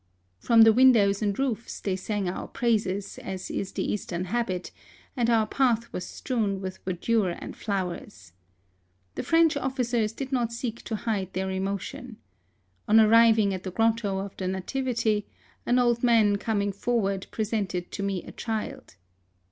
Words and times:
From 0.39 0.63
the 0.63 0.73
windows 0.73 1.21
and 1.21 1.37
roofs 1.37 1.79
they 1.79 1.95
sang 1.95 2.27
our 2.27 2.47
praises, 2.47 3.19
as 3.19 3.51
is 3.51 3.71
the 3.71 3.83
Eastern 3.83 4.25
habit, 4.25 4.71
and 5.15 5.29
our 5.29 5.45
path 5.45 5.93
was 5.93 6.07
strewn 6.07 6.59
with 6.59 6.79
verdure 6.85 7.37
and 7.39 7.55
flowers. 7.55 8.33
The 9.13 9.21
French 9.21 9.55
officers 9.55 10.11
did 10.11 10.31
not 10.31 10.51
seek 10.51 10.81
to 10.85 10.95
hide 10.95 11.33
their 11.33 11.51
emotion. 11.51 12.17
On 12.87 12.99
arriving 12.99 13.53
at 13.53 13.61
the 13.61 13.69
grotto 13.69 14.17
of 14.17 14.35
the 14.37 14.47
Nativity, 14.47 15.27
an 15.67 15.77
old 15.77 16.01
man 16.01 16.37
coming 16.37 16.71
forward 16.71 17.27
presented 17.29 17.91
to 17.91 18.01
me 18.01 18.23
a 18.23 18.31
child. 18.31 18.95